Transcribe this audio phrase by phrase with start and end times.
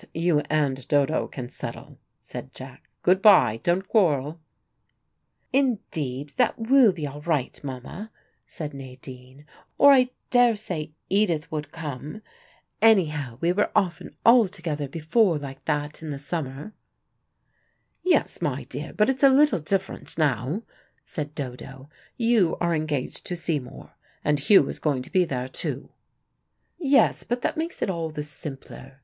[0.00, 2.88] "That you and Dodo can settle," said Jack.
[3.02, 4.40] "Good by: don't quarrel."
[5.52, 8.10] "Indeed, that will be all right, Mama,"
[8.46, 9.44] said Nadine,
[9.76, 12.22] "or I daresay Edith would come.
[12.80, 16.72] Anyhow, we were often all together before like that in the summer."
[18.02, 20.62] "Yes, my dear, but it's a little different now,"
[21.04, 21.90] said Dodo.
[22.16, 25.90] "You are engaged to Seymour, and Hugh is going to be there, too."
[26.78, 29.02] "Yes, but that makes it all the simpler."